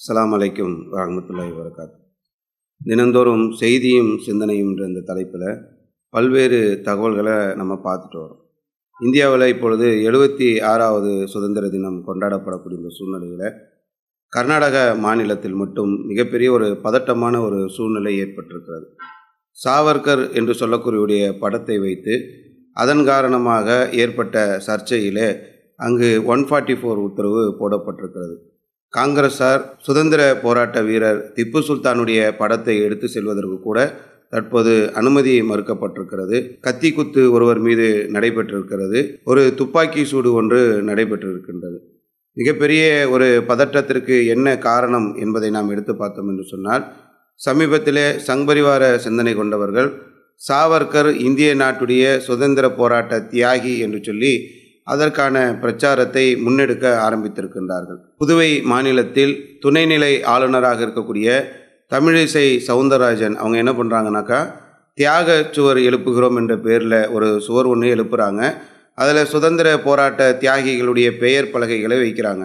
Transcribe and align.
அஸ்ஸலாமு 0.00 0.34
அலைக்கும் 0.36 0.74
வரமத்துல்லாஹி 0.92 1.52
வரகாத் 1.58 1.94
தினந்தோறும் 2.80 3.44
செய்தியும் 3.52 4.10
சிந்தனையும்ன்ற 4.24 4.82
இந்த 4.88 5.00
தலைப்பில் 5.00 5.44
பல்வேறு 6.14 6.58
தகவல்களை 6.86 7.36
நம்ம 7.54 7.72
பார்த்துட்டு 7.86 8.18
வரோம். 8.22 8.42
இந்தியாவில் 8.96 9.44
இப்பொழுது 9.52 9.86
எழுபத்தி 10.08 10.48
ஆறாவது 10.70 11.12
சுதந்திர 11.34 11.68
தினம் 11.68 11.96
கொண்டாடப்படக்கூடிய 12.08 12.80
இந்த 12.80 12.90
சூழ்நிலையில் 12.96 13.46
கர்நாடக 14.32 14.82
மாநிலத்தில் 15.04 15.56
மட்டும் 15.62 15.94
மிகப்பெரிய 16.10 16.50
ஒரு 16.52 16.68
பதட்டமான 16.84 17.40
ஒரு 17.46 17.60
சூழ்நிலை 17.76 18.12
ஏற்பட்டிருக்கிறது. 18.24 18.86
சாவர்கர் 19.58 20.24
என்று 20.32 20.56
சொல்லக்கூடியவுடைய 20.60 21.22
படத்தை 21.38 21.78
வைத்து 21.78 22.16
அதன் 22.76 23.02
காரணமாக 23.04 23.78
ஏற்பட்ட 24.02 24.44
சர்ச்சையிலே 24.68 25.28
அங்கு 25.78 26.10
ஒன் 26.26 26.44
ஃபார்ட்டி 26.50 26.76
ஃபோர் 26.82 27.02
உத்தரவு 27.06 27.42
போடப்பட்டிருக்கிறது. 27.62 28.36
காங்கிரஸார் 28.96 29.62
சுதந்திர 29.86 30.20
போராட்ட 30.42 30.80
வீரர் 30.82 31.20
திப்பு 31.36 31.60
சுல்தானுடைய 31.68 32.20
படத்தை 32.36 32.76
எடுத்து 32.86 33.08
செல்வதற்கு 33.08 33.58
கூட 33.60 33.78
தற்போது 34.32 34.72
அனுமதி 35.00 35.34
மறுக்கப்பட்டிருக்கிறது. 35.50 36.36
கத்தி 36.60 36.88
குத்து 36.92 37.22
ஒருவர் 37.32 37.60
மீது 37.66 37.86
நடைபெற்றிருக்கிறது. 38.14 39.00
ஒரு 39.24 39.42
துப்பாக்கி 39.54 40.02
சூடு 40.04 40.30
ஒன்று 40.32 40.60
நடைபெற்றிருக்கின்றது. 40.88 41.78
மிகப்பெரிய 42.36 42.84
ஒரு 43.10 43.28
பதட்டத்திற்கு 43.48 44.16
என்ன 44.26 44.56
காரணம் 44.58 45.06
என்பதை 45.16 45.48
நாம் 45.50 45.70
எடுத்து 45.70 45.92
பார்த்தோம் 45.94 46.28
என்று 46.28 46.44
சொன்னால் 46.44 46.82
சமீபத்திலே 47.40 48.04
சங்பரிவார 48.26 48.82
சிந்தனை 48.96 49.32
கொண்டவர்கள் 49.34 49.88
சாவர்கர் 50.40 51.10
இந்திய 51.26 51.50
நாட்டுடைய 51.54 52.04
சுதந்திர 52.18 52.66
போராட்ட 52.70 53.18
தியாகி 53.32 53.74
என்று 53.78 54.00
சொல்லி 54.04 54.32
அதற்கான 54.92 55.36
பிரச்சாரத்தை 55.62 56.24
முன்னெடுக்க 56.46 56.86
ஆரம்பித்திருக்கின்றார்கள். 57.06 57.98
புதுவை 58.20 58.50
மாநிலத்தில் 58.72 59.34
துணைநிலை 59.64 60.12
ஆளுநராக 60.34 60.78
இருக்கக்கூடிய 60.86 61.28
தமிழிசை 61.94 62.46
சவுந்தரராஜன் 62.68 63.36
அவங்க 63.42 63.56
என்ன 63.62 63.72
பண்ணுறாங்கனாக்கா 63.80 64.40
தியாக 64.98 65.38
சுவர் 65.56 65.80
எழுப்புகிறோம் 65.88 66.38
என்ற 66.40 66.54
பேரில் 66.66 66.98
ஒரு 67.08 67.28
சுவர் 67.46 67.66
ஒன்று 67.66 67.94
எழுப்புகிறாங்க 67.94 68.42
அதில் 68.94 69.30
சுதந்திர 69.32 69.68
போராட்ட 69.86 70.28
தியாகிகளுடைய 70.42 71.08
பெயர் 71.22 71.50
பலகைகளை 71.54 71.96
வைக்கிறாங்க. 71.98 72.44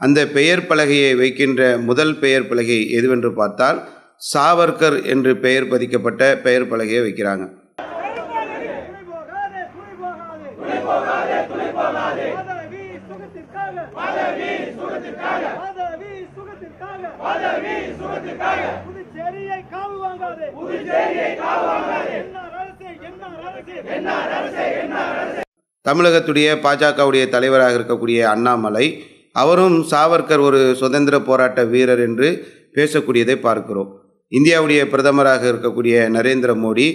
அந்த 0.00 0.20
பெயர் 0.36 0.62
பலகையை 0.68 1.10
வைக்கின்ற 1.16 1.62
முதல் 1.88 2.14
பெயர் 2.18 2.48
பலகை 2.48 2.78
எதுவென்று 2.98 3.30
பார்த்தால் 3.40 3.80
சாவர்கர் 4.34 4.96
என்று 5.14 5.32
பெயர் 5.36 5.66
பதிக்கப்பட்ட 5.68 6.22
பெயர் 6.46 6.70
பலகையை 6.72 7.02
வைக்கிறாங்க. 7.06 7.44
புதுச்சேரியை 18.40 19.58
காவு 19.72 19.96
வாங்காதே. 20.02 20.46
புதுச்சேரியை 20.58 21.30
காவு 21.40 21.64
வாங்காதே. 21.70 22.18
தமிழகத்துடைய 25.86 26.48
பாஜகவுடைய 26.64 27.24
தலைவராக 27.34 27.76
இருக்கக்கூடிய 27.78 28.20
அண்ணாமலை 28.32 28.86
அவரும் 29.42 29.76
சாவர்கர் 29.90 30.42
ஒரு 30.48 30.60
சுதந்திர 30.80 31.16
போராட்ட 31.28 31.60
வீரர் 31.72 32.02
என்று 32.06 32.28
பேசக்கூடியதை 32.76 33.36
பார்க்கிறோம். 33.46 33.90
இந்தியாவுடைய 34.32 34.80
பிரதமராக 34.92 35.42
இருக்கக்கூடிய 35.52 35.94
நரேந்திர 36.16 36.50
மோடி 36.64 36.88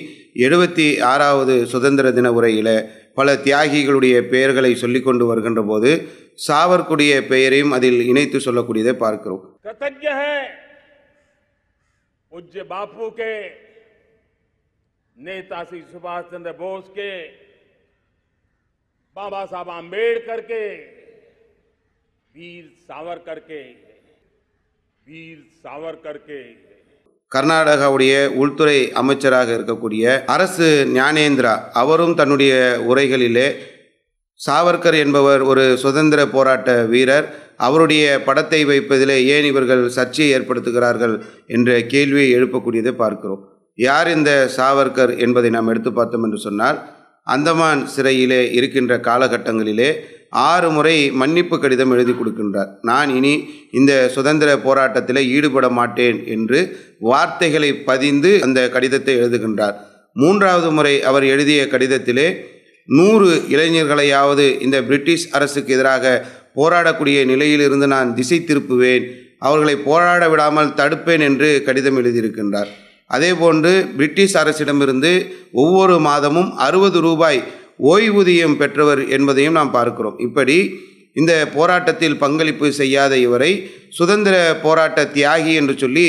எழுபத்தி 0.45 0.87
ஆறாவது 1.11 1.55
சுதந்திர 1.73 2.11
தின 2.11 2.31
உரையில் 2.31 2.75
பல 3.19 3.33
தியாகிகளுடைய 3.45 4.15
பெயர்களை 4.33 4.71
சொல்லிக் 4.75 5.07
கொண்டு 5.07 5.25
வருகின்ற 5.25 5.61
போது 5.71 5.91
சாவர்குடைய 6.47 7.13
பெயரையும் 7.31 7.71
அதில் 7.71 7.99
இணைத்து 8.11 8.37
சொல்லக்கூடியதை 8.37 8.93
பார்க்கிறோம். 9.05 9.43
पूज्य 12.34 12.62
बापू 12.64 13.08
के 13.18 13.32
नेता 15.16 15.62
श्री 15.64 15.80
सुभाष 15.92 16.24
चंद्र 16.26 16.52
बोस 16.54 16.84
के 16.98 17.10
बाबा 19.16 19.44
साहब 19.46 19.70
आम्बेडकर 19.72 20.40
के 20.50 20.62
वीर 22.34 22.64
सावरकर 22.80 23.38
के 23.50 23.62
वीर 25.06 25.38
सावरकर 25.62 26.18
के 26.26 26.42
கர்நாடகாவுடைய 27.32 28.12
உள்துறை 28.42 28.78
அமைச்சராக 29.00 29.48
இருக்கக்கூடிய 29.56 30.04
அரசு 30.34 30.68
ஞானேந்திரா 30.94 31.52
அவரும் 31.74 32.14
தன்னுடைய 32.14 32.54
உரைகளிலே 32.88 33.44
சாவர்கர் 34.40 34.96
என்பவர் 34.96 35.42
ஒரு 35.50 35.64
சுதந்திர 35.76 36.20
போராட்ட 36.26 36.70
வீரர் 36.84 37.28
அவருடைய 37.57 38.05
படத்தை 38.27 38.61
வைப்பதிலே 38.65 39.17
ஏன் 39.35 39.47
இவர்கள் 39.51 39.83
சர்ச்சையை 39.97 40.31
ஏற்படுத்துகிறார்கள் 40.37 41.15
என்ற 41.47 41.79
கேள்வியை 41.93 42.27
எழுப்பக்கூடியதை 42.37 42.93
பார்க்கிறோம். 43.03 43.43
யார் 43.75 44.09
இந்த 44.17 44.31
சாவர்கர் 44.57 45.13
என்பதை 45.17 45.49
நாம் 45.49 45.67
எடுத்து 45.67 45.91
பார்த்தோம் 45.93 46.23
என்று 46.23 46.39
சொன்னால் 46.47 46.77
அந்தமான் 47.27 47.81
சிறையிலே 47.95 48.41
இருக்கின்ற 48.51 48.93
காலகட்டங்களிலே 49.07 49.89
ஆறு 50.49 50.69
முறை 50.69 50.95
மன்னிப்பு 51.21 51.55
கடிதம் 51.59 51.91
எழுதி 51.95 52.13
கொடுக்கின்றார். 52.13 52.69
நான் 52.81 53.09
இனி 53.15 53.33
இந்த 53.71 53.93
சுதந்திர 54.15 54.49
போராட்டத்தில் 54.57 55.21
ஈடுபட 55.35 55.69
மாட்டேன் 55.69 56.19
என்று 56.35 56.59
வார்த்தைகளை 56.99 57.69
பதிந்து 57.89 58.31
அந்த 58.47 58.69
கடிதத்தை 58.75 59.15
எழுதுகின்றார். 59.21 59.75
மூன்றாவது 60.15 60.69
முறை 60.71 60.95
அவர் 61.11 61.25
எழுதிய 61.33 61.61
கடிதத்திலே 61.71 62.27
நூறு 62.89 63.29
இளைஞர்களையாவது 63.53 64.45
இந்த 64.65 64.77
பிரிட்டிஷ் 64.81 65.27
அரசுக்கு 65.37 65.73
எதிராக 65.73 66.05
போராடக்கூடிய 66.55 67.19
நிலையிலிருந்து 67.31 67.87
நான் 67.95 68.15
திசை 68.17 68.39
திருப்புவேன். 68.39 69.05
அவர்களை 69.39 69.75
போராட 69.87 70.23
விடாமல் 70.29 70.75
தடுப்பேன் 70.79 71.23
என்று 71.29 71.49
கடிதம் 71.67 71.97
எழுதியிருக்கின்றார். 72.01 72.69
அதேபோன்று 73.15 73.71
பிரிட்டிஷ் 73.97 74.37
அரசிடமிருந்து 74.41 75.11
ஒவ்வொரு 75.63 75.95
மாதமும் 76.07 76.49
அறுபது 76.67 76.99
ரூபாய் 77.07 77.39
ஓய்வூதியம் 77.91 78.57
பெற்றவர் 78.61 79.01
என்பதையும் 79.15 79.57
நாம் 79.59 79.75
பார்க்கிறோம். 79.77 80.19
இப்படி 80.27 80.57
இந்த 81.13 81.33
போராட்டத்தில் 81.55 82.17
பங்களிப்பு 82.23 82.67
செய்யாத 82.79 83.13
இவரை 83.17 83.51
சுதந்திர 83.97 84.35
போராட்ட 84.63 85.03
தியாகி 85.15 85.53
என்று 85.61 85.75
சொல்லி 85.83 86.07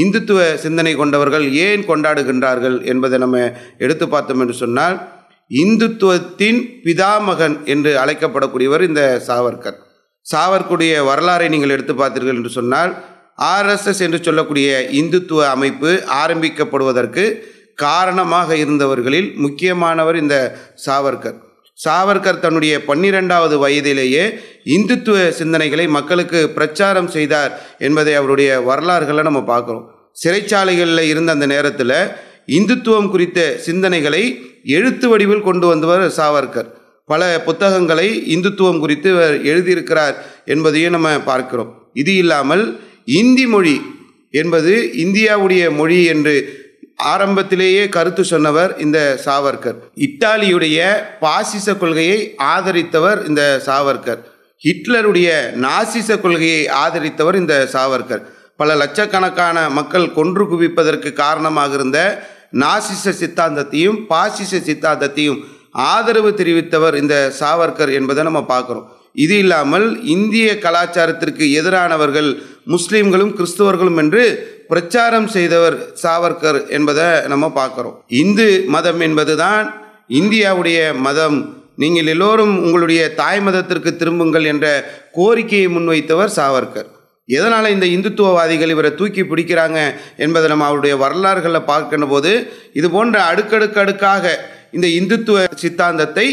இந்துத்துவ 0.00 0.40
சிந்தனை 0.64 0.92
கொண்டவர்கள் 0.96 1.44
ஏன் 1.66 1.84
கொண்டாடுகின்றார்கள் 1.90 2.76
என்பதை 2.92 3.18
நம்ம 3.18 3.38
எடுத்து 3.78 4.06
பார்த்தோம் 4.08 4.40
என்று 4.44 4.56
சொன்னால் 4.62 4.96
இந்துத்துவத்தின் 5.50 6.58
பிதாமகன் 6.84 7.56
என்று 7.74 7.92
அழைக்கப்படக்கூடியவர் 8.04 8.86
இந்த 8.88 9.02
சாவர்கர். 9.28 9.78
சாவர்க்குடைய 10.32 10.94
வரலாறை 11.10 11.48
நீங்கள் 11.48 11.74
எடுத்து 11.76 11.94
பார்த்தீர்கள் 11.94 12.38
என்று 12.38 12.50
சொன்னால் 12.58 12.92
ஆர்எஸ்எஸ் 13.54 14.02
என்று 14.06 14.18
சொல்லக்கூடிய 14.22 14.68
இந்துத்துவ 15.00 15.42
அமைப்பு 15.56 15.90
ஆரம்பிக்கப்படுவதற்கு 16.22 17.24
காரணமாக 17.74 18.56
இருந்தவர்களில் 18.56 19.28
முக்கியமானவர் 19.44 20.16
இந்த 20.16 20.36
சாவர்கர். 20.86 21.36
சாவர்கர் 21.78 22.40
தன்னுடைய 22.44 22.74
பன்னிரெண்டாவது 22.84 23.56
வயதிலேயே 23.58 24.24
இந்துத்துவ 24.76 25.18
சிந்தனைகளை 25.40 25.88
மக்களுக்கு 25.88 26.40
பிரச்சாரம் 26.56 27.10
செய்தார் 27.16 27.52
என்பதை 27.78 28.14
அவருடைய 28.14 28.60
வரலாறுகளை 28.60 29.22
நம்ம 29.22 29.42
பார்க்குறோம். 29.52 29.86
சிறைச்சாலைகளில் 30.22 31.10
இருந்த 31.12 31.32
அந்த 31.32 31.46
நேரத்தில் 31.46 31.96
இந்துத்துவம் 32.58 33.10
குறித்த 33.14 33.40
சிந்தனைகளை 33.66 34.22
எழுத்து 34.76 35.08
வடிவில் 35.08 35.46
கொண்டு 35.48 35.66
வந்தவர் 35.66 36.04
சாவர்கர். 36.18 36.68
பல 37.10 37.22
புத்தகங்களை 37.48 38.08
இந்துத்துவம் 38.34 38.80
குறித்து 38.84 39.08
இவர் 39.14 39.36
எழுதியிருக்கிறார் 39.50 40.16
என்பதையும் 40.54 40.94
நம்ம 40.96 41.10
பார்க்கிறோம். 41.30 41.70
இது 42.02 42.12
இல்லாமல் 42.22 42.64
இந்தி 43.20 43.46
மொழி 43.54 43.76
என்பது 44.40 44.72
இந்தியாவுடைய 45.04 45.64
மொழி 45.80 45.98
என்று 46.12 46.34
ஆரம்பத்திலேயே 47.12 47.82
கருத்து 47.96 48.22
சொன்னவர் 48.24 48.72
இந்த 48.84 48.98
சாவர்கர். 49.26 49.78
இத்தாலியுடைய 50.06 50.78
பாசிச 51.20 51.74
கொள்கையை 51.74 52.18
ஆதரித்தவர் 52.54 53.20
இந்த 53.28 53.42
சாவர்கர். 53.66 54.20
ஹிட்லருடைய 54.64 55.28
நாசிச 55.66 56.16
கொள்கையை 56.20 56.62
ஆதரித்தவர் 56.84 57.36
இந்த 57.42 57.54
சாவர்கர். 57.74 58.24
பல 58.60 58.74
லட்சக்கணக்கான 58.82 59.58
மக்கள் 59.78 60.06
கொன்று 60.12 60.44
குவிப்பதற்கு 60.52 61.10
காரணமாக 61.22 61.74
இருந்த 61.74 62.00
நாசிச 62.62 63.12
சித்தாந்தத்தையும் 63.20 63.98
பாசிச 64.12 64.60
சித்தாந்தத்தையும் 64.68 65.38
ஆதரவு 65.74 66.30
தெரிவித்தவர் 66.40 66.94
இந்த 66.94 67.32
சாவர்கர் 67.40 67.92
என்பதை 67.98 68.22
நம்ம 68.24 68.40
பார்க்குறோம். 68.52 68.86
இது 69.24 69.38
இல்லாமல் 69.38 69.86
இந்திய 70.14 70.48
கலாச்சாரத்திற்கு 70.64 71.44
எதிரானவர்கள் 71.60 72.30
முஸ்லீம்களும் 72.74 73.32
கிறிஸ்துவர்களும் 73.38 73.96
என்று 73.96 74.24
பிரச்சாரம் 74.68 75.26
செய்தவர் 75.26 75.76
சாவர்கர் 76.02 76.60
என்பதை 76.68 77.06
நம்ம 77.32 77.46
பார்க்குறோம். 77.60 77.96
இந்து 78.22 78.48
மதம் 78.68 79.00
என்பதுதான் 79.00 79.66
இந்தியாவுடைய 80.20 80.78
மதம். 81.06 81.38
நீங்கள் 81.76 82.10
எல்லோரும் 82.12 82.54
உங்களுடைய 82.64 83.14
தாய் 83.14 83.40
மதத்திற்கு 83.40 83.96
திரும்புங்கள் 83.96 84.44
என்ற 84.44 84.66
கோரிக்கையை 85.12 85.68
முன்வைத்தவர் 85.74 86.36
சாவர்கர். 86.38 86.88
எதனால் 87.28 87.72
இந்த 87.74 87.86
இந்துத்துவவாதிகள் 87.86 88.72
இவரை 88.74 88.90
தூக்கி 88.94 89.22
பிடிக்கிறாங்க 89.22 89.78
என்பதை 90.16 90.46
நம்ம 90.48 90.66
அவருடைய 90.66 90.94
வரலாறுகளில் 90.96 91.68
பார்க்கின்ற 91.70 92.06
போது 92.06 92.30
இது 92.72 92.90
போன்ற 92.90 93.16
அடுக்கடுக்கடுக்காக 93.30 94.32
இந்த 94.76 94.86
இந்துத்துவ 94.98 95.44
சித்தாந்தத்தை 95.62 96.26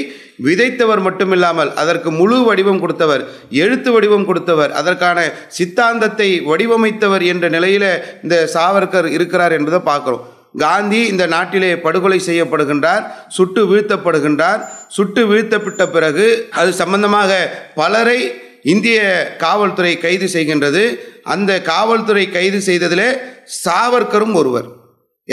விதைத்தவர் 0.46 1.02
மட்டுமில்லாமல் 1.08 1.72
அதற்கு 1.82 2.10
முழு 2.20 2.38
வடிவம் 2.48 2.82
கொடுத்தவர் 2.84 3.24
எழுத்து 3.64 3.90
வடிவம் 3.96 4.28
கொடுத்தவர் 4.30 4.72
அதற்கான 4.80 5.20
சித்தாந்தத்தை 5.58 6.30
வடிவமைத்தவர் 6.50 7.24
என்ற 7.34 7.46
நிலையில் 7.56 7.90
இந்த 8.24 8.38
சாவர்கர் 8.56 9.08
இருக்கிறார் 9.18 9.56
என்பதை 9.58 9.82
பார்க்குறோம். 9.92 10.24
காந்தி 10.64 11.00
இந்த 11.12 11.24
நாட்டிலே 11.36 11.72
படுகொலை 11.86 12.20
செய்யப்படுகின்றார் 12.28 13.04
சுட்டு 13.38 13.62
வீழ்த்தப்படுகின்றார். 13.72 14.62
சுட்டு 14.96 15.22
வீழ்த்தப்பட்ட 15.32 15.84
பிறகு 15.96 16.26
அது 16.60 16.72
சம்பந்தமாக 16.82 17.32
பலரை 17.80 18.20
இந்திய 18.74 19.00
காவல்துறை 19.44 19.92
கைது 20.06 20.28
செய்கின்றது. 20.36 20.84
அந்த 21.34 21.52
காவல்துறை 21.72 22.26
கைது 22.38 22.60
செய்ததிலே 22.70 23.10
சாவர்கரும் 23.64 24.36
ஒருவர். 24.42 24.70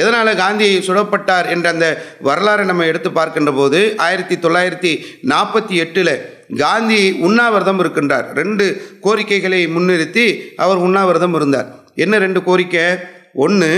எதனால் 0.01 0.37
காந்தி 0.37 0.67
சுடப்பட்டார் 0.87 1.47
என்ற 1.55 1.67
அந்த 1.69 1.87
வரலாறை 2.25 2.65
நம்ம 2.65 2.87
எடுத்து 2.91 3.11
பார்க்கின்ற 3.13 3.51
போது 3.53 3.81
ஆயிரத்தி 3.97 4.37
தொள்ளாயிரத்தி 4.37 4.93
நாற்பத்தி 5.33 5.75
எட்டில் 5.85 6.13
காந்தி 6.57 7.01
உண்ணாவிரதம் 7.27 7.81
இருக்கின்றார். 7.83 8.27
ரெண்டு 8.41 8.65
கோரிக்கைகளை 9.01 9.61
முன்னிறுத்தி 9.77 10.25
அவர் 10.57 10.77
உண்ணாவிரதம் 10.77 11.35
இருந்தார். 11.35 11.69
என்ன 11.95 12.19
ரெண்டு 12.19 12.43
கோரிக்கை? 12.43 12.87
ஒன்று 13.35 13.71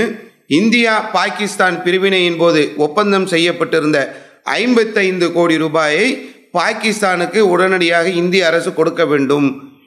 இந்தியா 0.60 0.94
பாகிஸ்தான் 1.16 1.82
பிரிவினையின் 1.82 2.36
போது 2.36 2.72
ஒப்பந்தம் 2.76 3.26
செய்யப்பட்டிருந்த 3.26 3.98
ஐம்பத்தைந்து 4.44 5.26
கோடி 5.32 5.56
ரூபாயை 5.56 6.08
பாகிஸ்தானுக்கு 6.58 7.40
உடனடியாக 7.52 8.08
இந்திய 8.22 8.46
அரசு 8.46 8.74
கொடுக்க 8.74 9.04
வேண்டும். 9.04 9.46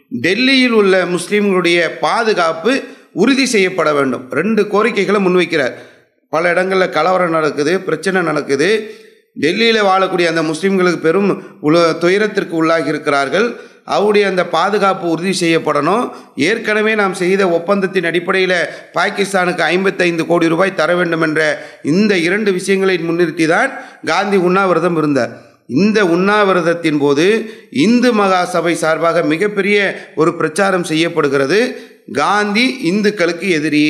டெல்லியில் 0.09 0.71
உள்ள 0.71 1.05
முஸ்லீம்களுடைய 1.05 1.79
பாதுகாப்பு 1.99 2.83
உறுதி 3.13 3.45
செய்யப்பட 3.45 3.93
வேண்டும். 3.93 4.25
ரெண்டு 4.31 4.67
கோரிக்கைகளை 4.67 5.19
முன்வைக்கிறார். 5.25 5.77
பல 6.29 6.49
இடங்களில் 6.49 6.89
கலவரம் 6.89 7.35
நடக்குது 7.37 7.79
பிரச்சனை 7.79 8.21
நடக்குது. 8.21 8.69
டெல்லியில் 9.33 9.87
வாழக்கூடிய 9.91 10.27
அந்த 10.31 10.41
முஸ்லீம்களுக்கு 10.41 10.99
பெரும் 11.01 11.31
உல 11.61 11.97
துயரத்திற்கு 11.97 12.55
உள்ளாகி 12.61 12.87
இருக்கிறார்கள் 12.87 13.47
அவருடைய 13.95 14.27
அந்த 14.27 14.45
பாதுகாப்பு 14.45 15.05
உறுதி 15.09 15.33
செய்யப்படணும். 15.41 16.09
ஏற்கனவே 16.35 16.95
நாம் 16.95 17.13
செய்த 17.13 17.49
ஒப்பந்தத்தின் 17.49 18.05
அடிப்படையில் 18.05 18.57
பாகிஸ்தானுக்கு 18.93 19.63
ஐம்பத்தைந்து 19.73 20.25
கோடி 20.25 20.47
ரூபாய் 20.47 20.75
தர 20.75 20.95
வேண்டும் 20.95 21.21
என்ற 21.21 21.41
இந்த 21.83 22.17
இரண்டு 22.17 22.51
விஷயங்களை 22.51 22.97
முன்னிறுத்தி 22.97 23.47
தான் 23.47 23.71
காந்தி 24.05 24.37
உண்ணாவிரதம் 24.37 24.97
இருந்தார். 24.97 25.33
இந்த 25.67 26.05
உண்ணாவிரதத்தின் 26.05 26.99
போது 26.99 27.25
இந்து 27.71 28.13
மகா 28.13 28.45
சபை 28.45 28.75
சார்பாக 28.75 29.23
மிகப்பெரிய 29.23 29.77
ஒரு 30.15 30.33
பிரச்சாரம் 30.35 30.83
செய்யப்படுகிறது. 30.83 31.59
காந்தி 32.13 32.65
இந்துக்களுக்கு 32.83 33.49
எதிரி. 33.49 33.87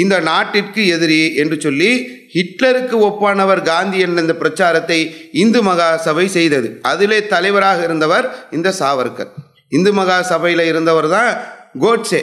இந்த 0.00 0.14
நாட்டிற்கு 0.28 0.82
எதிரி 0.94 1.18
என்று 1.34 1.56
சொல்லி 1.60 1.90
ஹிட்லருக்கு 2.34 2.96
ஒப்பானவர் 3.08 3.62
காந்தி 3.62 3.98
என்ற 4.04 4.20
இந்த 4.20 4.34
பிரச்சாரத்தை 4.42 4.98
இந்து 5.42 5.60
மகா 5.62 5.88
சபை 6.06 6.26
செய்தது. 6.36 6.68
அதிலே 6.82 7.18
தலைவராக 7.32 7.82
இருந்தவர் 7.88 8.26
இந்த 8.50 8.68
சாவர்கர். 8.78 9.32
இந்து 9.68 9.92
மகா 9.92 10.16
சபையில் 10.32 10.64
இருந்தவர் 10.70 11.08
தான் 11.08 11.30
கோட்சே 11.84 12.22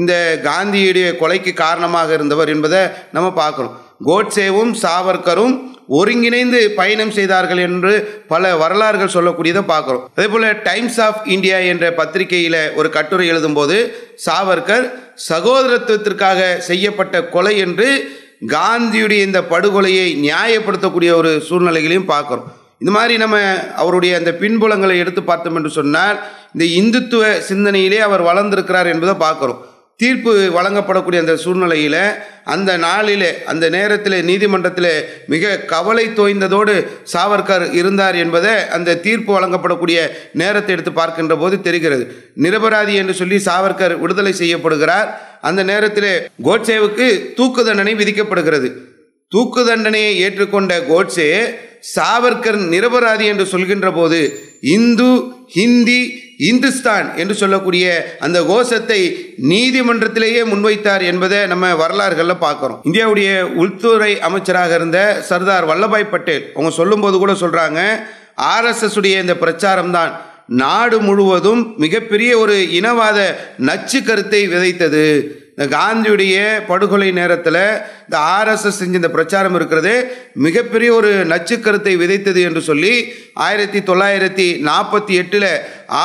இந்த 0.00 0.12
காந்தியுடைய 0.44 1.08
கொலைக்கு 1.22 1.52
காரணமாக 1.64 2.12
இருந்தவர் 2.18 2.50
என்பதை 2.54 2.82
நம்ம 3.16 3.28
பார்க்கணும். 3.42 3.76
கோட்சேவும் 4.08 4.72
சாவர்கரும் 4.82 5.54
ஒருங்கிணைந்து 5.96 6.60
பயணம் 6.80 7.12
செய்தார்கள் 7.18 7.60
என்று 7.66 7.92
பல 8.32 8.56
வரலாறுகள் 8.62 9.14
சொல்லக்கூடியதை 9.16 9.62
பார்க்குறோம். 9.72 10.04
அதே 10.16 10.26
போல் 10.34 10.46
டைம்ஸ் 10.68 11.00
ஆஃப் 11.06 11.20
இந்தியா 11.34 11.58
என்ற 11.72 11.84
பத்திரிகையில் 12.00 12.60
ஒரு 12.74 12.90
கட்டுரை 12.96 13.26
எழுதும்போது 13.32 13.76
சாவர்கர் 14.26 14.86
சகோதரத்துவத்திற்காக 15.28 16.56
செய்யப்பட்ட 16.70 17.24
கொலை 17.34 17.54
என்று 17.66 17.88
காந்தியுடைய 18.56 19.20
இந்த 19.28 19.40
படுகொலையை 19.52 20.08
நியாயப்படுத்தக்கூடிய 20.26 21.12
ஒரு 21.20 21.30
சூழ்நிலைகளையும் 21.48 22.10
பார்க்குறோம். 22.14 22.48
இந்த 22.82 22.92
மாதிரி 22.96 23.14
நம்ம 23.22 23.36
அவருடைய 23.82 24.12
அந்த 24.16 24.30
பின்புலங்களை 24.42 24.96
எடுத்து 25.04 25.22
பார்த்தோம் 25.22 25.56
என்று 25.58 25.70
சொன்னால் 25.78 26.18
இந்த 26.54 26.64
இந்துத்துவ 26.80 27.24
சிந்தனையிலே 27.48 27.98
அவர் 28.08 28.28
வளர்ந்திருக்கிறார் 28.28 28.92
என்பதை 28.92 29.14
பார்க்குறோம். 29.28 29.62
தீர்ப்பு 30.00 30.32
வழங்கப்படக்கூடிய 30.56 31.18
அந்த 31.20 31.34
சூழ்நிலையில் 31.36 32.02
அந்த 32.54 32.70
நாளிலே 32.76 33.30
அந்த 33.44 33.64
நேரத்தில் 33.68 34.16
நீதிமன்றத்தில் 34.24 34.92
மிக 35.26 35.54
கவலை 35.72 36.04
தோய்ந்ததோடு 36.18 36.74
சாவர்கர் 37.12 37.64
இருந்தார் 37.72 38.16
என்பதை 38.16 38.52
அந்த 38.76 38.96
தீர்ப்பு 39.06 39.32
வழங்கப்படக்கூடிய 39.38 39.98
நேரத்தை 40.32 40.72
எடுத்து 40.74 40.92
பார்க்கின்ற 40.92 41.36
போது 41.36 41.56
தெரிகிறது. 41.60 42.04
நிரபராதி 42.36 42.94
என்று 42.94 43.14
சொல்லி 43.14 43.38
சாவர்கர் 43.38 43.94
விடுதலை 43.98 44.32
செய்யப்படுகிறார். 44.32 45.08
அந்த 45.40 45.62
நேரத்தில் 45.62 46.10
கோட்சேவுக்கு 46.44 47.08
தூக்கு 47.34 47.64
தண்டனை 47.64 47.94
விதிக்கப்படுகிறது. 47.94 48.70
தூக்கு 49.32 49.62
தண்டனையை 49.66 50.12
ஏற்றுக்கொண்ட 50.24 50.72
கோட்சே 50.86 51.28
சாவர்கர் 51.96 52.60
நிரபராதி 52.72 53.24
என்று 53.24 53.46
சொல்கின்ற 53.46 53.88
போது 53.92 54.20
இந்து 54.76 55.10
ஹிந்தி 55.56 56.00
இந்துஸ்தான் 56.38 57.16
என்று 57.16 57.34
சொல்லக்கூடிய 57.34 58.16
அந்த 58.18 58.42
கோஷத்தை 58.42 58.98
நீதிமன்றத்திலேயே 59.52 60.42
முன்வைத்தார் 60.44 61.02
என்பதை 61.02 61.46
நம்ம 61.46 61.74
வரலாறுகளில் 61.74 62.42
பார்க்குறோம். 62.44 62.80
இந்தியாவுடைய 62.84 63.30
உள்துறை 63.54 64.20
அமைச்சராக 64.20 64.74
இருந்த 64.74 64.98
சர்தார் 65.20 65.66
வல்லபாய் 65.66 66.10
பட்டேல் 66.10 66.52
அவங்க 66.54 66.70
சொல்லும்போது 66.70 67.18
கூட 67.18 67.32
சொல்கிறாங்க 67.32 67.80
ஆர்எஸ்எஸ் 68.54 68.96
உடைய 68.96 69.20
இந்த 69.20 69.36
பிரச்சாரம் 69.36 69.90
தான் 69.90 70.12
நாடு 70.46 71.00
முழுவதும் 71.00 71.74
மிகப்பெரிய 71.76 72.38
ஒரு 72.38 72.54
இனவாத 72.78 73.18
நச்சு 73.56 74.02
கருத்தை 74.02 74.48
விதைத்தது. 74.48 75.04
இந்த 75.58 75.76
காந்தியுடைய 75.76 76.34
படுகொலை 76.66 77.12
நேரத்தில் 77.12 77.56
இந்த 78.04 78.16
ஆர்எஸ்எஸ் 78.34 78.78
செஞ்ச 78.80 78.94
இந்த 78.96 79.10
பிரச்சாரம் 79.10 79.54
இருக்கிறது 79.54 79.94
மிகப்பெரிய 80.34 80.94
ஒரு 80.94 81.10
நச்சுக்கருத்தை 81.26 81.94
விதைத்தது 81.96 82.40
என்று 82.42 82.60
சொல்லி 82.60 82.92
ஆயிரத்தி 83.46 83.78
தொள்ளாயிரத்தி 83.78 84.46
நாற்பத்தி 84.68 85.14
எட்டில் 85.14 85.48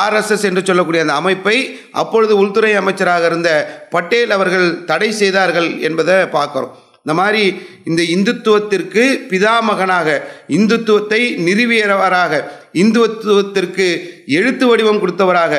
ஆர்எஸ்எஸ் 0.00 0.46
என்று 0.50 0.64
சொல்லக்கூடிய 0.64 1.02
அந்த 1.02 1.12
அமைப்பை 1.12 1.56
அப்பொழுது 1.92 2.36
உள்துறை 2.36 2.72
அமைச்சராக 2.74 3.26
இருந்த 3.26 3.52
பட்டேல் 3.90 4.30
அவர்கள் 4.30 4.84
தடை 4.84 5.12
செய்தார்கள் 5.12 5.80
என்பதை 5.80 6.14
பார்க்குறோம். 6.14 6.74
இந்த 7.00 7.14
மாதிரி 7.14 7.44
இந்த 7.84 8.02
இந்துத்துவத்திற்கு 8.02 9.02
பிதாமகனாக 9.30 10.08
இந்துத்துவத்தை 10.48 11.22
நிறுவியவராக 11.46 12.42
இந்துத்துவத்திற்கு 12.82 13.86
எழுத்து 14.26 14.66
வடிவம் 14.66 15.00
கொடுத்தவராக 15.02 15.54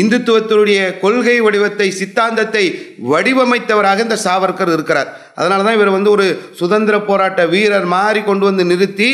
இந்துத்துவத்தினுடைய 0.00 0.80
கொள்கை 1.02 1.36
வடிவத்தை 1.46 1.88
சித்தாந்தத்தை 2.00 2.64
வடிவமைத்தவராக 3.12 4.04
இந்த 4.06 4.18
சாவர்கர் 4.24 4.72
இருக்கிறார். 4.76 5.08
அதனால 5.38 5.64
தான் 5.66 5.76
இவர் 5.78 5.96
வந்து 5.96 6.10
ஒரு 6.16 6.26
சுதந்திர 6.60 6.96
போராட்ட 7.08 7.40
வீரர் 7.52 7.86
மாறி 7.94 8.20
கொண்டு 8.28 8.44
வந்து 8.48 8.64
நிறுத்தி 8.70 9.10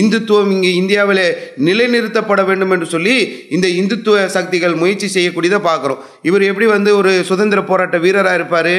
இந்துத்துவம் 0.00 0.50
இங்கே 0.56 0.72
இந்தியாவில் 0.80 1.24
நிலைநிறுத்தப்பட 1.68 2.42
வேண்டும் 2.48 2.72
என்று 2.76 2.88
சொல்லி 2.94 3.16
இந்த 3.56 3.66
இந்துத்துவ 3.80 4.26
சக்திகள் 4.36 4.80
முயற்சி 4.82 5.08
செய்யக்கூடியதை 5.16 5.60
பார்க்குறோம். 5.68 6.02
இவர் 6.30 6.48
எப்படி 6.50 6.68
வந்து 6.76 6.92
ஒரு 6.96 7.12
சுதந்திர 7.30 7.62
போராட்ட 7.70 7.98
வீரராக 8.06 8.38
இருப்பார்? 8.40 8.74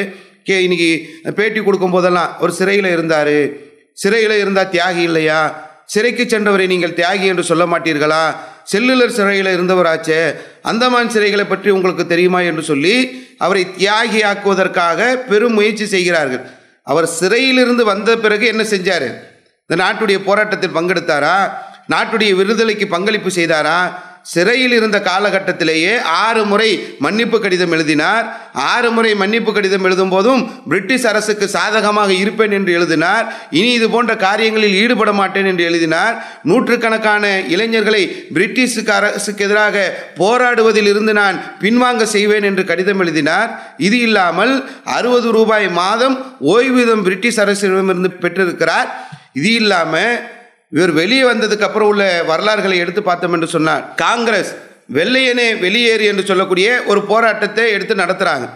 கே 0.50 0.58
இன்னைக்கு 0.66 0.92
பேட்டி 1.40 1.60
கொடுக்கும் 1.62 1.96
போதெல்லாம் 1.96 2.30
ஒரு 2.44 2.52
சிறையில் 2.60 2.94
இருந்தார். 2.96 3.38
சிறையில் 4.04 4.42
இருந்தால் 4.44 4.72
தியாகி 4.76 5.04
இல்லையா? 5.10 5.40
சிறைக்கு 5.94 6.24
சென்றவரை 6.26 6.66
நீங்கள் 6.72 6.96
தியாகி 7.00 7.26
என்று 7.32 7.44
சொல்ல 7.50 7.64
மாட்டீர்களா? 7.72 8.24
செல்லுலர் 8.72 9.16
சிறையில் 9.18 9.52
இருந்தவராச்சே 9.56 10.22
அந்தமான் 10.62 11.10
சிறைகளை 11.10 11.46
பற்றி 11.48 11.70
உங்களுக்கு 11.70 12.04
தெரியுமா 12.08 12.40
என்று 12.50 12.64
சொல்லி 12.64 12.96
அவரை 13.38 13.64
தியாகியாக்குவதற்காக 13.78 15.08
பெரும் 15.30 15.54
முயற்சி 15.54 15.86
செய்கிறார்கள். 15.86 16.44
அவர் 16.92 17.08
சிறையிலிருந்து 17.20 17.84
வந்த 17.86 18.18
பிறகு 18.18 18.46
என்ன 18.48 18.64
செஞ்சார்? 18.64 19.08
இந்த 19.66 19.76
நாட்டுடைய 19.84 20.18
போராட்டத்தில் 20.26 20.76
பங்கெடுத்தாரா? 20.76 21.36
நாட்டுடைய 21.94 22.32
விடுதலைக்கு 22.40 22.88
பங்களிப்பு 22.88 23.30
செய்தாரா? 23.30 23.80
சிறையில் 24.32 24.74
இருந்த 24.78 24.98
காலகட்டத்திலேயே 25.08 25.94
ஆறு 26.26 26.42
முறை 26.52 26.70
மன்னிப்பு 27.06 27.38
கடிதம் 27.44 27.74
எழுதினார். 27.76 28.26
ஆறு 28.72 28.90
முறை 28.96 29.12
மன்னிப்பு 29.22 29.52
கடிதம் 29.54 29.86
எழுதும் 29.88 30.14
போதும் 30.16 30.42
பிரிட்டிஷ் 30.72 31.08
அரசுக்கு 31.12 31.46
சாதகமாக 31.56 32.12
இருப்பேன் 32.24 32.54
என்று 32.58 32.72
எழுதினார். 32.80 33.26
இனி 33.60 33.72
இது 33.80 33.88
போன்ற 33.96 34.14
காரியங்களில் 34.26 34.78
ஈடுபட 34.82 35.12
மாட்டேன் 35.20 35.50
என்று 35.52 35.64
எழுதினார். 35.70 36.16
நூற்றுக்கணக்கான 36.52 37.24
இளைஞர்களை 37.56 38.04
பிரிட்டிஷுக்கு 38.38 38.94
அரசுக்கு 39.00 39.46
எதிராக 39.48 39.86
போராடுவதில் 40.22 40.90
இருந்து 40.94 41.16
நான் 41.22 41.38
பின்வாங்க 41.64 42.04
செய்வேன் 42.16 42.48
என்று 42.52 42.66
கடிதம் 42.72 43.02
எழுதினார். 43.06 43.52
இது 43.90 44.00
இல்லாமல் 44.08 44.54
அறுபது 44.98 45.30
ரூபாய் 45.38 45.70
மாதம் 45.84 46.18
ஓய்வூதியம் 46.56 47.06
பிரிட்டிஷ் 47.08 47.42
அரசிடமிருந்து 47.46 48.12
பெற்றிருக்கிறார். 48.26 48.90
இது 49.40 49.50
இல்லாமல் 49.62 50.14
இவர் 50.72 50.92
வெளியே 50.92 51.24
வந்ததுக்கு 51.24 51.68
அப்புறம் 51.68 51.88
உள்ள 51.88 52.24
வரலாறுகளை 52.24 52.78
எடுத்து 52.78 53.04
பார்த்தோம் 53.04 53.34
என்று 53.34 53.48
சொன்னார் 53.48 53.96
காங்கிரஸ் 53.96 54.52
வெள்ளையனே 54.94 55.48
வெளியேறு 55.60 56.06
என்று 56.06 56.26
சொல்லக்கூடிய 56.26 56.84
ஒரு 56.86 57.02
போராட்டத்தை 57.02 57.72
எடுத்து 57.72 57.96
நடத்துகிறாங்க 57.96 58.48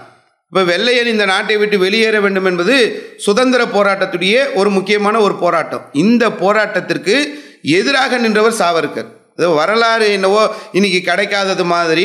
இப்போ 0.47 0.63
வெள்ளையன் 0.63 1.05
இந்த 1.05 1.25
நாட்டை 1.25 1.57
விட்டு 1.57 1.79
வெளியேற 1.79 2.19
வேண்டும் 2.19 2.45
என்பது 2.45 2.75
சுதந்திர 3.17 3.61
போராட்டத்துடைய 3.65 4.53
ஒரு 4.53 4.69
முக்கியமான 4.69 5.19
ஒரு 5.19 5.35
போராட்டம். 5.35 5.89
இந்த 5.93 6.29
போராட்டத்திற்கு 6.29 7.15
எதிராக 7.61 8.17
நின்றவர் 8.17 8.59
சாவர்கர். 8.59 9.09
அது 9.37 9.47
வரலாறு 9.59 10.07
என்னவோ 10.15 10.41
இன்னைக்கு 10.77 10.99
கிடைக்காதது 11.07 11.63
மாதிரி 11.71 12.03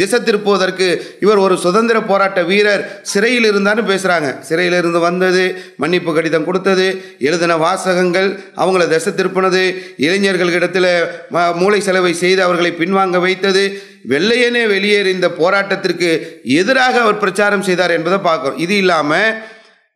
திசை 0.00 0.18
திருப்புவதற்கு 0.26 0.86
இவர் 1.24 1.42
ஒரு 1.46 1.56
சுதந்திர 1.64 1.98
போராட்ட 2.10 2.42
வீரர். 2.50 2.84
சிறையில் 3.10 3.48
இருந்தான்னு 3.50 3.82
பேசுகிறாங்க 3.90 4.28
சிறையில் 4.48 4.76
இருந்து 4.78 5.00
வந்தது 5.08 5.44
மன்னிப்பு 5.82 6.14
கடிதம் 6.18 6.46
கொடுத்தது 6.48 6.86
எழுதின 7.28 7.58
வாசகங்கள் 7.64 8.30
அவங்கள 8.62 8.86
திசை 8.94 9.12
திருப்பினது 9.18 9.62
இளைஞர்களிடத்தில் 10.06 10.90
மூளை 11.60 11.80
செலவை 11.88 12.14
செய்து 12.22 12.42
அவர்களை 12.46 12.72
பின்வாங்க 12.80 13.20
வைத்தது. 13.26 13.64
வெள்ளையனே 14.14 14.64
வெளியேறி 14.74 15.10
இந்த 15.18 15.28
போராட்டத்திற்கு 15.42 16.10
எதிராக 16.60 16.94
அவர் 17.04 17.22
பிரச்சாரம் 17.24 17.68
செய்தார் 17.70 17.96
என்பதை 18.00 18.20
பார்க்குறோம். 18.30 18.60
இது 18.64 18.76
இல்லாமல் 18.82 19.30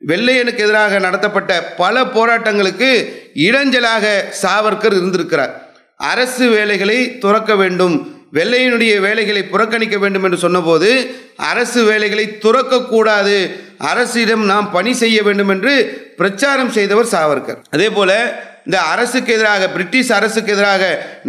வெள்ளையனுக்கு 0.03 0.65
எதிராக 0.69 0.99
நடத்தப்பட்ட 1.09 1.53
பல 1.83 2.05
போராட்டங்களுக்கு 2.17 2.93
இடைஞ்சலாக 3.49 4.07
சாவர்கர் 4.45 4.97
இருந்திருக்கிறார். 5.01 5.55
அரசு 6.11 6.47
வேலைகளை 6.57 6.99
துறக்க 7.25 7.53
வேண்டும். 7.63 7.97
வெள்ளையினுடைய 8.39 8.95
வேலைகளை 9.07 9.43
புறக்கணிக்க 9.53 9.97
வேண்டும் 10.05 10.25
என்று 10.27 10.39
சொன்னபோது 10.45 10.89
அரசு 11.51 11.81
வேலைகளை 11.91 12.25
துறக்கக்கூடாது 12.45 13.37
அரசிடம் 13.91 14.45
நாம் 14.53 14.67
பணி 14.77 14.93
செய்ய 15.03 15.19
வேண்டும் 15.27 15.53
என்று 15.55 15.75
பிரச்சாரம் 16.17 16.73
செய்தவர் 16.77 17.13
சாவர்கர். 17.15 17.61
அதே 17.71 17.89
போல 17.99 18.11
இந்த 18.67 18.79
அரசுக்கு 18.93 19.31
எதிராக 19.37 19.63
பிரிட்டிஷ் 19.77 20.13
அரசுக்கு 20.19 20.53
எதிராக 20.53 20.83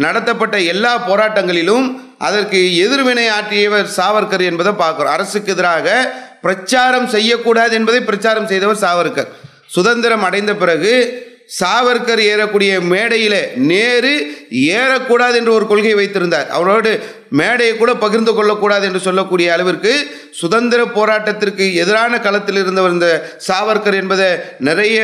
நடத்தப்பட்ட 0.04 0.56
எல்லா 0.72 0.92
போராட்டங்களிலும் 1.08 1.86
அதற்கு 2.28 2.60
எதிர்வினை 2.84 3.26
ஆற்றியவர் 3.38 3.88
சாவர்கர் 3.96 4.44
என்பதை 4.50 4.72
பார்க்கிறோம். 4.82 5.14
அரசுக்கு 5.16 5.52
எதிராக 5.56 5.96
பிரச்சாரம் 6.44 7.08
செய்யக்கூடாது 7.14 7.72
என்பதை 7.78 8.00
பிரச்சாரம் 8.10 8.50
செய்தவர் 8.52 8.82
சாவர்கர். 8.84 9.30
சுதந்திரம் 9.76 10.26
அடைந்த 10.28 10.52
பிறகு 10.62 10.92
சாவர்கர் 11.60 12.22
ஏறக்கூடிய 12.30 12.72
மேடையில் 12.92 13.40
நேரு 13.70 14.14
ஏறக்கூடாது 14.50 15.36
என்று 15.36 15.52
ஒரு 15.52 15.66
கொள்கை 15.66 15.94
வைத்திருந்தார். 15.94 16.48
அவரோடு 16.48 16.90
மேடையை 17.38 17.72
கூட 17.76 17.92
பகிர்ந்து 17.94 18.32
கொள்ளக்கூடாது 18.34 18.84
என்று 18.86 19.00
சொல்லக்கூடிய 19.06 19.46
அளவிற்கு 19.52 19.92
சுதந்திர 20.40 20.80
போராட்டத்திற்கு 20.96 21.64
எதிரான 21.82 22.20
களத்தில் 22.20 22.60
இருந்தவர் 22.62 22.94
இந்த 22.96 23.08
சாவர்கர் 23.46 23.96
என்பதை 24.00 24.28
நிறைய 24.58 24.98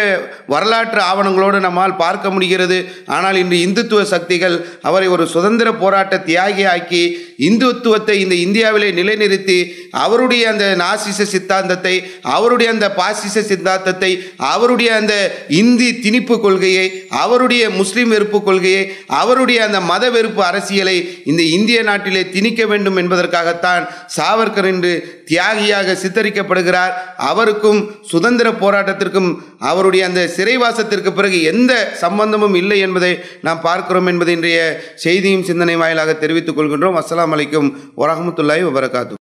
வரலாற்று 0.46 1.00
ஆவணங்களோடு 1.00 1.58
நம்மால் 1.61 1.96
பார்க்க 1.96 2.30
முடிகிறது. 2.30 2.78
ஆனால் 3.06 3.37
இன்று 3.37 3.58
இந்துத்துவ 3.66 4.02
சக்திகள் 4.14 4.56
அவரை 4.82 5.08
ஒரு 5.08 5.26
சுதந்திர 5.26 5.68
போராட்ட 5.72 6.16
தியாகி 6.28 6.66
ஆக்கி 6.75 7.02
இந்துத்துவத்தை 7.49 8.16
இந்த 8.25 8.34
இந்தியாவிலே 8.46 8.90
நிலைநிறுத்தி 8.90 9.58
அவருடைய 9.90 10.42
அந்த 10.49 10.66
நாசிச 10.82 11.26
சித்தாந்தத்தை 11.34 11.94
அவருடைய 12.34 12.68
அந்த 12.70 12.88
பாசிச 13.00 13.42
சித்தாந்தத்தை 13.50 14.12
அவருடைய 14.37 14.90
அந்த 14.94 15.14
இந்தி 15.49 15.88
திணிப்பு 16.04 16.40
கொள்கையை 16.40 16.87
அவருடைய 17.08 17.70
முஸ்லீம் 17.70 18.08
வெறுப்பு 18.08 18.40
கொள்கையை 18.42 18.84
அவருடைய 19.32 19.58
அந்த 19.66 19.78
மத 19.90 20.04
வெறுப்பு 20.14 20.40
அரசியலை 20.48 20.94
இந்த 21.30 21.42
இந்திய 21.56 21.78
நாட்டிலே 21.88 22.22
திணிக்க 22.34 22.62
வேண்டும் 22.70 22.98
என்பதற்காகத்தான் 23.02 23.84
சாவர்கர் 24.16 24.68
என்று 24.70 24.90
தியாகியாக 25.30 25.94
சித்தரிக்கப்படுகிறார். 26.02 26.92
அவருக்கும் 27.30 27.80
சுதந்திர 28.10 28.50
போராட்டத்திற்கும் 28.64 29.30
அவருடைய 29.70 30.02
அந்த 30.10 30.22
சிறைவாசத்திற்கு 30.36 31.12
பிறகு 31.20 31.40
எந்த 31.52 31.72
சம்பந்தமும் 32.02 32.58
இல்லை 32.62 32.78
என்பதை 32.88 33.12
நாம் 33.48 33.64
பார்க்கிறோம் 33.68 34.10
என்பதை 34.14 34.36
இன்றைய 34.38 34.60
செய்தியும் 35.06 35.48
சிந்தனை 35.50 35.78
வாயிலாக 35.84 36.18
தெரிவித்துக் 36.26 36.60
கொள்கின்றோம். 36.60 37.00
அஸ்லாம் 37.02 37.34
வலைக்கும் 37.34 37.72
வரமத்துல்லாய் 38.04 38.68
வபரகாத்து 38.68 39.20